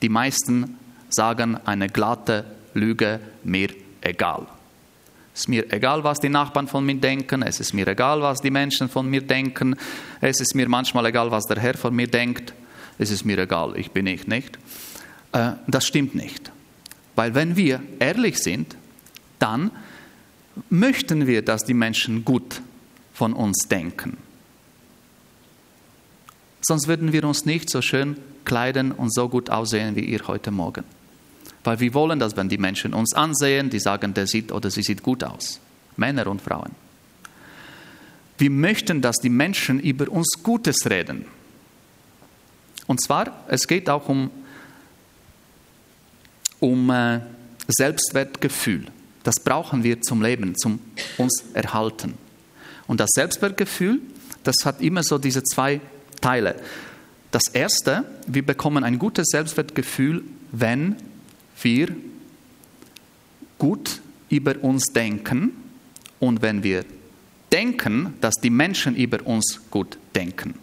[0.03, 0.77] die meisten
[1.09, 3.69] sagen eine glatte Lüge, mir
[4.01, 4.47] egal.
[5.33, 8.41] Es ist mir egal, was die Nachbarn von mir denken, es ist mir egal, was
[8.41, 9.77] die Menschen von mir denken,
[10.21, 12.53] es ist mir manchmal egal, was der Herr von mir denkt,
[12.99, 14.59] es ist mir egal, ich bin ich nicht.
[15.33, 16.51] Äh, das stimmt nicht.
[17.15, 18.77] Weil wenn wir ehrlich sind,
[19.39, 19.71] dann
[20.69, 22.61] möchten wir, dass die Menschen gut
[23.15, 24.17] von uns denken.
[26.61, 30.51] Sonst würden wir uns nicht so schön kleiden und so gut aussehen wie ihr heute
[30.51, 30.85] Morgen.
[31.65, 34.83] Weil wir wollen, dass wenn die Menschen uns ansehen, die sagen, der sieht oder sie
[34.83, 35.61] sieht gut aus.
[35.97, 36.71] Männer und Frauen.
[38.39, 41.27] Wir möchten, dass die Menschen über uns Gutes reden.
[42.87, 44.31] Und zwar, es geht auch um,
[46.61, 47.21] um äh,
[47.67, 48.87] Selbstwertgefühl.
[49.25, 50.81] Das brauchen wir zum Leben, zum
[51.19, 52.15] uns erhalten.
[52.87, 54.01] Und das Selbstwertgefühl,
[54.45, 55.81] das hat immer so diese zwei
[56.21, 56.57] Teile.
[57.31, 60.97] Das erste, wir bekommen ein gutes Selbstwertgefühl, wenn
[61.63, 61.89] wir
[63.59, 65.53] gut über uns denken
[66.21, 66.85] und wenn wir
[67.53, 70.55] denken, dass die Menschen über uns gut denken.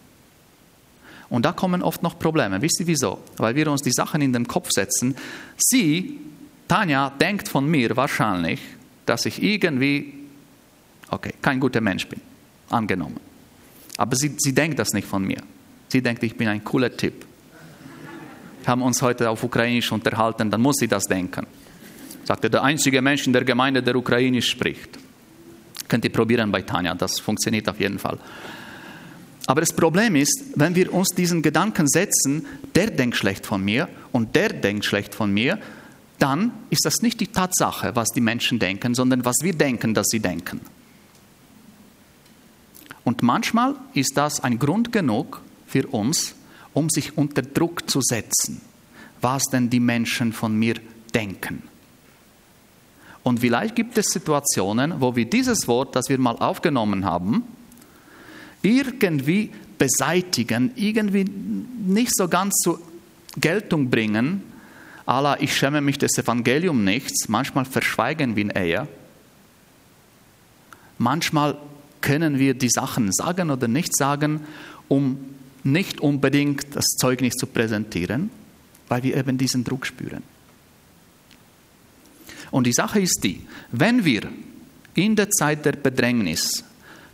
[1.30, 2.62] Und da kommen oft noch Probleme.
[2.62, 3.20] Wisst ihr wieso?
[3.38, 5.16] Weil wir uns die Sachen in den Kopf setzen.
[5.58, 6.20] Sie,
[6.68, 8.62] Tanja, denkt von mir wahrscheinlich,
[9.06, 10.14] dass ich irgendwie,
[11.10, 12.22] okay, kein guter Mensch bin.
[12.70, 13.20] Angenommen.
[13.98, 15.42] Aber sie, sie denkt das nicht von mir.
[15.90, 17.26] Sie denkt, ich bin ein cooler Typ
[18.68, 21.46] haben uns heute auf Ukrainisch unterhalten, dann muss sie das denken.
[22.24, 24.98] Sagte der einzige Mensch in der Gemeinde, der Ukrainisch spricht.
[25.88, 28.18] Könnt ihr probieren bei Tanja, das funktioniert auf jeden Fall.
[29.48, 33.88] Aber das Problem ist, wenn wir uns diesen Gedanken setzen, der denkt schlecht von mir
[34.12, 35.60] und der denkt schlecht von mir,
[36.18, 40.08] dann ist das nicht die Tatsache, was die Menschen denken, sondern was wir denken, dass
[40.08, 40.62] sie denken.
[43.06, 46.36] Und manchmal ist das ein Grund genug für uns,
[46.74, 48.60] um sich unter Druck zu setzen,
[49.22, 50.76] was denn die Menschen von mir
[51.14, 51.64] denken.
[53.24, 57.44] Und vielleicht gibt es Situationen, wo wir dieses Wort, das wir mal aufgenommen haben,
[58.62, 62.82] irgendwie beseitigen, irgendwie nicht so ganz zur
[63.38, 64.44] Geltung bringen,
[65.06, 68.88] Allah, ich schäme mich des Evangeliums nichts, manchmal verschweigen wir eher.
[70.98, 71.58] Manchmal
[72.06, 74.42] können wir die Sachen sagen oder nicht sagen,
[74.88, 75.18] um
[75.64, 78.30] nicht unbedingt das Zeugnis zu präsentieren,
[78.88, 80.22] weil wir eben diesen Druck spüren.
[82.52, 83.42] Und die Sache ist die,
[83.72, 84.22] wenn wir
[84.94, 86.64] in der Zeit der Bedrängnis,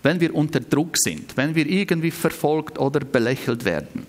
[0.03, 4.05] wenn wir unter Druck sind, wenn wir irgendwie verfolgt oder belächelt werden,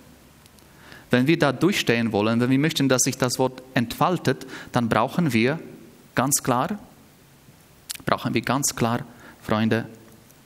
[1.11, 5.33] wenn wir da durchstehen wollen, wenn wir möchten, dass sich das Wort entfaltet, dann brauchen
[5.33, 5.61] wir
[6.17, 6.79] ganz klar,
[8.05, 9.05] brauchen wir ganz klar,
[9.43, 9.87] Freunde,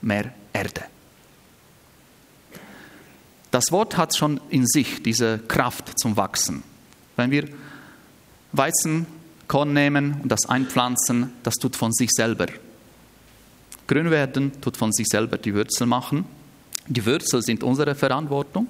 [0.00, 0.85] mehr Erde.
[3.50, 6.62] Das Wort hat schon in sich diese Kraft zum Wachsen.
[7.16, 7.48] Wenn wir
[8.52, 12.46] Weizenkorn nehmen und das einpflanzen, das tut von sich selber.
[13.87, 16.24] Grün werden tut von sich selber die Wurzel machen.
[16.88, 18.66] Die Wurzel sind unsere Verantwortung,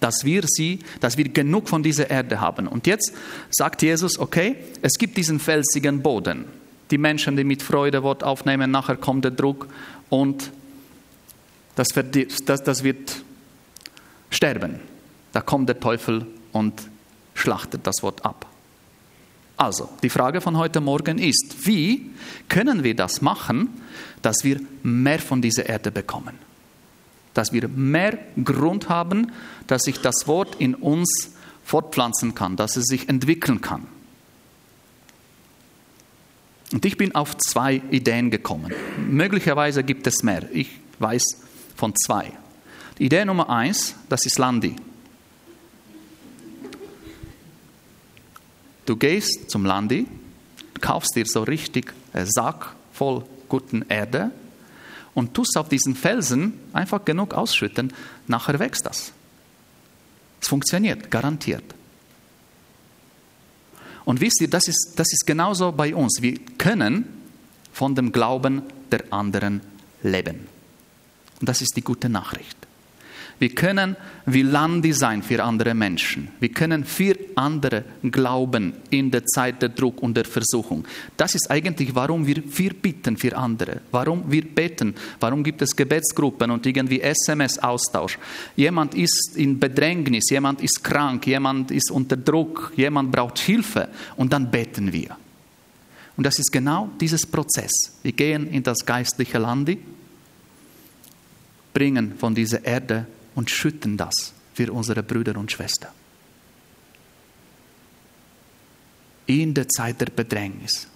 [0.00, 2.68] dass wir sie, dass wir genug von dieser Erde haben.
[2.68, 3.12] Und jetzt
[3.50, 6.44] sagt Jesus, okay, es gibt diesen felsigen Boden.
[6.90, 9.68] Die Menschen, die mit Freude Wort aufnehmen, nachher kommt der Druck
[10.10, 10.50] und
[11.76, 11.88] das,
[12.44, 13.22] das, das wird
[14.30, 14.80] sterben.
[15.32, 16.74] Da kommt der Teufel und
[17.34, 18.46] schlachtet das Wort ab.
[19.56, 22.10] Also, die Frage von heute Morgen ist, wie
[22.48, 23.68] können wir das machen,
[24.22, 26.48] dass wir mehr von dieser Erde bekommen?
[27.38, 29.30] dass wir mehr Grund haben,
[29.68, 33.86] dass sich das Wort in uns fortpflanzen kann, dass es sich entwickeln kann.
[36.72, 38.72] Und ich bin auf zwei Ideen gekommen.
[39.08, 40.48] Möglicherweise gibt es mehr.
[40.52, 41.22] Ich weiß
[41.76, 42.32] von zwei.
[42.98, 44.76] Die Idee Nummer eins, das ist Landi.
[48.84, 50.06] Du gehst zum Landi,
[50.80, 54.30] kaufst dir so richtig einen Sack voll guten Erde
[55.14, 57.92] und tust auf diesen Felsen einfach genug ausschütten,
[58.26, 59.12] nachher wächst das.
[60.40, 61.64] Es funktioniert, garantiert.
[64.08, 66.22] Und wisst ihr, das ist, das ist genauso bei uns.
[66.22, 67.04] Wir können
[67.74, 69.60] von dem Glauben der anderen
[70.02, 70.46] leben.
[71.38, 72.56] Und das ist die gute Nachricht.
[73.38, 73.96] Wir können
[74.26, 76.28] wie Landi sein für andere Menschen.
[76.40, 80.84] Wir können für andere glauben in der Zeit der Druck und der Versuchung.
[81.16, 83.80] Das ist eigentlich, warum wir, wir bitten für andere.
[83.92, 84.94] Warum wir beten.
[85.20, 88.18] Warum gibt es Gebetsgruppen und irgendwie SMS-Austausch.
[88.56, 94.32] Jemand ist in Bedrängnis, jemand ist krank, jemand ist unter Druck, jemand braucht Hilfe und
[94.32, 95.16] dann beten wir.
[96.16, 97.70] Und das ist genau dieses Prozess.
[98.02, 99.78] Wir gehen in das geistliche Landi,
[101.72, 103.06] bringen von dieser Erde
[103.38, 105.92] und schütten das für unsere Brüder und Schwestern.
[109.26, 110.88] In der Zeit der Bedrängnis.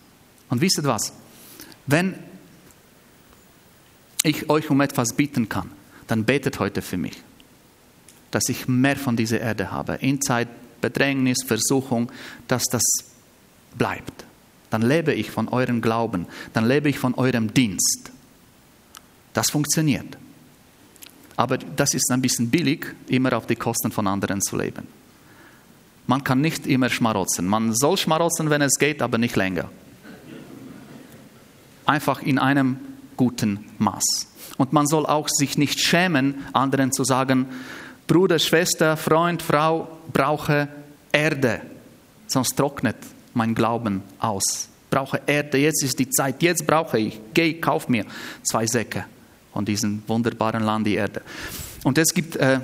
[0.51, 1.13] Und wisst ihr was?
[1.87, 2.19] Wenn
[4.25, 5.71] ich euch um etwas bieten kann,
[6.09, 7.23] dann betet heute für mich,
[8.33, 9.95] dass ich mehr von dieser Erde habe.
[10.01, 10.49] In Zeit
[10.81, 12.11] Bedrängnis, Versuchung,
[12.49, 12.83] dass das
[13.79, 14.25] bleibt.
[14.69, 18.11] Dann lebe ich von eurem Glauben, dann lebe ich von eurem Dienst.
[19.33, 20.19] Das funktioniert.
[21.37, 24.87] Aber das ist ein bisschen billig, immer auf die Kosten von anderen zu leben.
[26.07, 27.47] Man kann nicht immer schmarotzen.
[27.47, 29.71] Man soll schmarotzen, wenn es geht, aber nicht länger.
[31.87, 32.77] Einfach in einem
[33.17, 34.29] guten Maß.
[34.59, 37.47] Und man soll auch sich nicht schämen, anderen zu sagen,
[38.07, 40.69] Bruder, Schwester, Freund, Frau, brauche
[41.13, 41.63] Erde,
[42.27, 42.97] sonst trocknet
[43.33, 44.69] mein Glauben aus.
[44.91, 47.19] Brauche Erde, jetzt ist die Zeit, jetzt brauche ich.
[47.33, 48.05] Geh, kauf mir
[48.43, 49.07] zwei Säcke
[49.53, 51.23] von diesem wunderbaren Land, die Erde.
[51.85, 52.61] Und es gibt äh,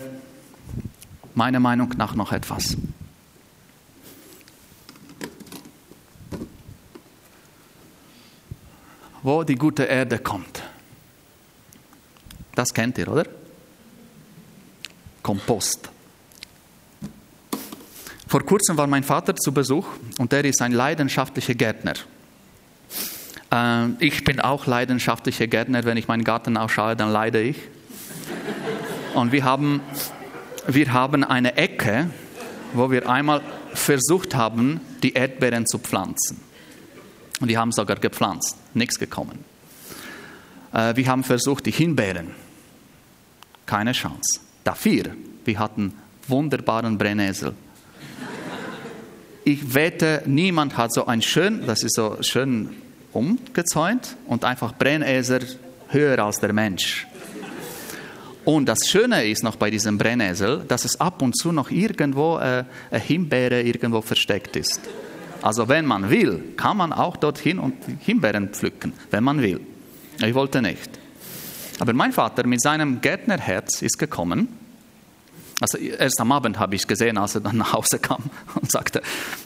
[1.35, 2.77] meiner Meinung nach noch etwas.
[9.23, 10.63] Wo die gute Erde kommt.
[12.55, 13.27] Das kennt ihr, oder?
[15.23, 15.91] Kompost.
[18.27, 19.87] Vor kurzem war mein Vater zu Besuch
[20.19, 21.95] und er ist ein leidenschaftlicher Gärtner.
[23.51, 25.85] Ähm, ich bin auch leidenschaftlicher Gärtner.
[25.85, 27.57] Wenn ich meinen Garten ausschaue, dann leide ich.
[29.15, 29.81] Und wir haben,
[30.67, 32.11] wir haben eine Ecke,
[32.73, 33.41] wo wir einmal
[33.73, 36.41] versucht haben, die Erdbeeren zu pflanzen.
[37.41, 39.45] Und die haben sogar gepflanzt, nichts gekommen.
[40.73, 42.35] Äh, wir haben versucht, die Himbeeren,
[43.65, 44.41] keine Chance.
[44.65, 45.05] Dafür,
[45.45, 45.95] wir hatten
[46.27, 47.55] wunderbaren Brennnessel.
[49.45, 52.77] Ich wette, niemand hat so ein schön, das ist so schön
[53.13, 55.47] umgezäunt und einfach Brennesel
[55.89, 57.07] höher als der Mensch.
[58.45, 62.39] Und das Schöne ist noch bei diesem Brennesel, dass es ab und zu noch irgendwo
[62.39, 64.81] äh, eine Himbeere irgendwo versteckt ist.
[65.43, 69.61] Also wenn man will, kann man auch dorthin und Himbeeren pflücken, wenn man will.
[70.21, 70.99] Ich wollte nicht.
[71.79, 74.49] Aber mein Vater mit seinem Gärtnerherz ist gekommen.
[75.61, 78.23] Also erst am Abend habe ich gesehen, als er dann nach Hause kam
[78.55, 79.03] und sagte,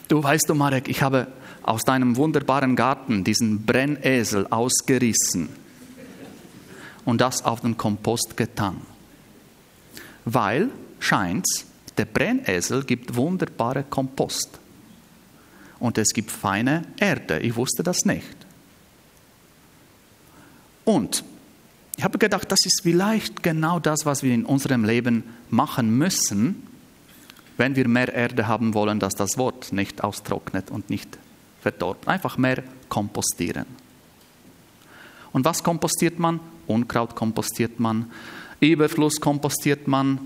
[0.07, 1.27] du weißt du Marek, ich habe
[1.63, 5.49] aus deinem wunderbaren Garten diesen Brennesel ausgerissen
[7.05, 8.81] und das auf den Kompost getan.
[10.25, 11.65] Weil, scheint's,
[11.97, 14.59] der Brennesel gibt wunderbare Kompost.
[15.79, 17.39] Und es gibt feine Erde.
[17.39, 18.37] Ich wusste das nicht.
[20.85, 21.23] Und
[21.95, 26.67] ich habe gedacht, das ist vielleicht genau das, was wir in unserem Leben machen müssen,
[27.57, 31.17] wenn wir mehr Erde haben wollen, dass das Wort nicht austrocknet und nicht
[31.63, 32.07] verdorrt.
[32.07, 33.65] Einfach mehr kompostieren.
[35.31, 36.39] Und was kompostiert man?
[36.67, 38.11] Unkraut kompostiert man,
[38.59, 40.19] Überfluss kompostiert man.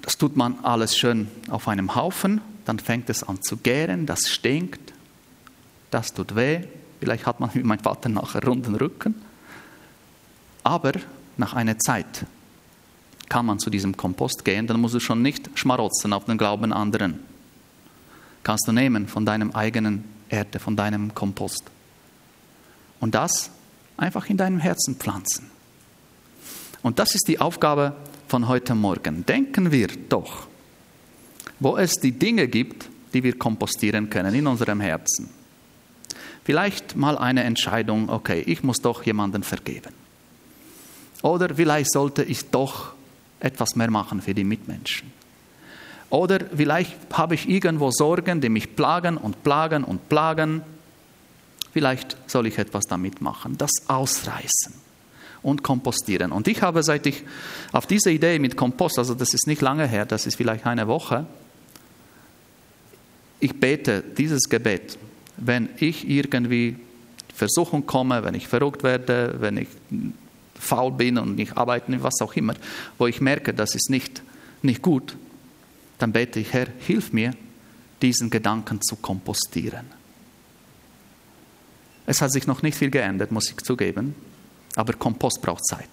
[0.00, 2.40] Das tut man alles schön auf einem Haufen.
[2.64, 4.94] Dann fängt es an zu gären, das stinkt,
[5.90, 6.62] das tut weh.
[7.00, 9.14] Vielleicht hat man wie mein Vater nachher runden Rücken.
[10.62, 10.92] Aber
[11.36, 12.26] nach einer Zeit
[13.28, 16.72] kann man zu diesem Kompost gehen, dann musst du schon nicht schmarotzen auf den Glauben
[16.72, 17.20] anderen.
[18.42, 21.64] Kannst du nehmen von deinem eigenen Erde, von deinem Kompost.
[23.00, 23.50] Und das
[23.96, 25.50] einfach in deinem Herzen pflanzen.
[26.82, 27.94] Und das ist die Aufgabe
[28.28, 29.26] von heute Morgen.
[29.26, 30.46] Denken wir doch,
[31.58, 35.28] wo es die Dinge gibt, die wir kompostieren können in unserem Herzen.
[36.44, 39.92] Vielleicht mal eine Entscheidung, okay, ich muss doch jemanden vergeben.
[41.22, 42.94] Oder vielleicht sollte ich doch
[43.40, 45.12] etwas mehr machen für die Mitmenschen.
[46.10, 50.62] Oder vielleicht habe ich irgendwo Sorgen, die mich plagen und plagen und plagen.
[51.72, 54.74] Vielleicht soll ich etwas damit machen, das ausreißen
[55.42, 56.32] und kompostieren.
[56.32, 57.22] Und ich habe, seit ich
[57.72, 60.88] auf diese Idee mit Kompost, also das ist nicht lange her, das ist vielleicht eine
[60.88, 61.26] Woche,
[63.38, 64.98] ich bete dieses Gebet,
[65.36, 66.76] wenn ich irgendwie
[67.34, 69.68] Versuchung komme, wenn ich verrückt werde, wenn ich
[70.58, 72.54] faul bin und nicht arbeiten, was auch immer,
[72.98, 74.22] wo ich merke, das ist nicht,
[74.60, 75.16] nicht gut,
[76.00, 77.32] dann bete ich, Herr, hilf mir,
[78.02, 79.86] diesen Gedanken zu kompostieren.
[82.06, 84.14] Es hat sich noch nicht viel geändert, muss ich zugeben,
[84.74, 85.88] aber Kompost braucht Zeit.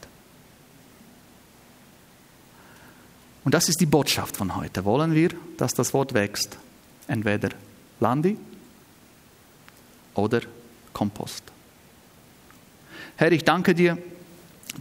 [3.43, 4.83] Und das ist die Botschaft von heute.
[4.85, 6.57] Wollen wir, dass das Wort wächst?
[7.07, 7.49] Entweder
[7.99, 8.37] Landi
[10.15, 10.41] oder
[10.93, 11.43] Kompost.
[13.17, 13.97] Herr, ich danke dir,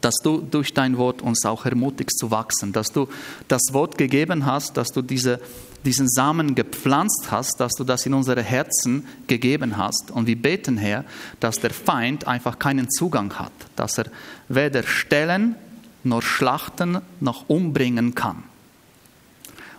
[0.01, 3.09] dass du durch dein Wort uns auch ermutigst zu wachsen, dass du
[3.49, 5.41] das Wort gegeben hast, dass du diese,
[5.85, 10.11] diesen Samen gepflanzt hast, dass du das in unsere Herzen gegeben hast.
[10.11, 11.05] Und wir beten, Herr,
[11.41, 14.07] dass der Feind einfach keinen Zugang hat, dass er
[14.49, 15.57] weder stellen
[16.05, 18.45] noch schlachten noch umbringen kann.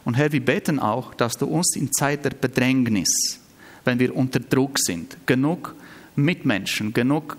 [0.03, 3.41] Und Herr, wir beten auch, dass du uns in Zeit der Bedrängnis,
[3.83, 5.75] wenn wir unter Druck sind, genug
[6.15, 7.37] Mitmenschen, genug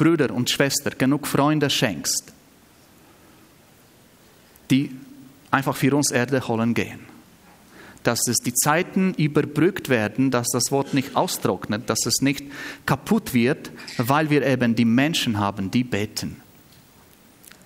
[0.00, 2.32] Brüder und Schwestern, genug Freunde schenkst,
[4.70, 4.96] die
[5.50, 7.00] einfach für uns Erde holen gehen.
[8.02, 12.44] Dass es die Zeiten überbrückt werden, dass das Wort nicht austrocknet, dass es nicht
[12.86, 16.40] kaputt wird, weil wir eben die Menschen haben, die beten,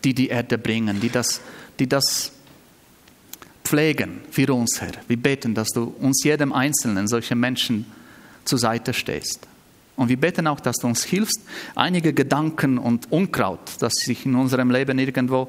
[0.02, 1.40] die die Erde bringen, die das,
[1.78, 2.32] die das
[3.62, 4.94] pflegen für uns, Herr.
[5.06, 7.86] Wir beten, dass du uns jedem Einzelnen solche Menschen
[8.44, 9.46] zur Seite stehst.
[9.96, 11.40] Und wir beten auch, dass du uns hilfst,
[11.74, 15.48] einige Gedanken und Unkraut, das sich in unserem Leben irgendwo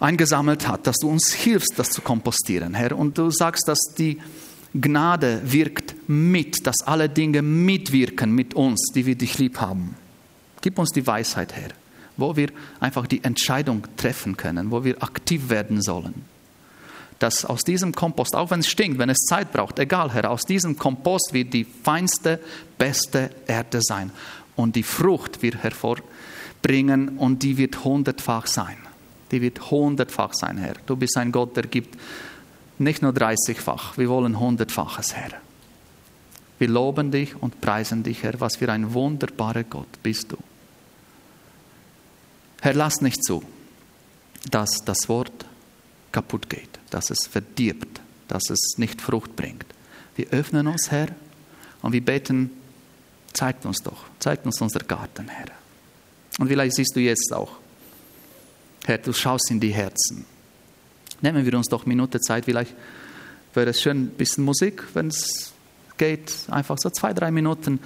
[0.00, 2.98] eingesammelt hat, dass du uns hilfst, das zu kompostieren, Herr.
[2.98, 4.18] Und du sagst, dass die
[4.74, 9.94] Gnade wirkt mit, dass alle Dinge mitwirken mit uns, die wir dich lieb haben.
[10.60, 11.70] Gib uns die Weisheit, Herr,
[12.16, 12.48] wo wir
[12.80, 16.31] einfach die Entscheidung treffen können, wo wir aktiv werden sollen
[17.22, 20.42] dass aus diesem Kompost, auch wenn es stinkt, wenn es Zeit braucht, egal, Herr, aus
[20.42, 22.40] diesem Kompost wird die feinste,
[22.78, 24.10] beste Erde sein.
[24.56, 28.76] Und die Frucht wird hervorbringen und die wird hundertfach sein.
[29.30, 30.74] Die wird hundertfach sein, Herr.
[30.84, 31.96] Du bist ein Gott, der gibt
[32.78, 35.30] nicht nur dreißigfach, wir wollen hundertfaches, Herr.
[36.58, 40.36] Wir loben dich und preisen dich, Herr, was für ein wunderbarer Gott bist du.
[42.60, 43.44] Herr, lass nicht zu,
[44.50, 45.46] dass das Wort
[46.12, 49.66] kaputt geht, dass es verdirbt, dass es nicht Frucht bringt.
[50.14, 51.08] Wir öffnen uns, Herr,
[51.80, 52.50] und wir beten,
[53.32, 55.46] zeigt uns doch, zeigt uns unser Garten, Herr.
[56.38, 57.56] Und vielleicht siehst du jetzt auch,
[58.84, 60.24] Herr, du schaust in die Herzen.
[61.20, 62.74] Nehmen wir uns doch Minute Zeit, vielleicht
[63.54, 65.52] wäre es schön, ein bisschen Musik, wenn es
[65.98, 67.80] geht, einfach so zwei, drei Minuten.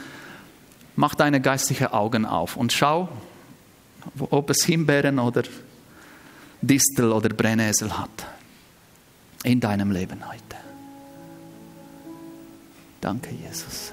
[0.95, 3.09] Mach deine geistlichen Augen auf und schau,
[4.19, 5.43] ob es Himbeeren oder
[6.67, 8.27] Distel oder Brennnessel hat
[9.45, 10.57] in deinem Leben heute.
[13.01, 13.93] Danke, Jesus.